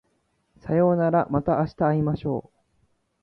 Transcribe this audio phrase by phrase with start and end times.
[0.57, 2.59] さようならまた明日会いましょう